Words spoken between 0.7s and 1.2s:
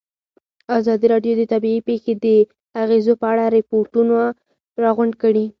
ازادي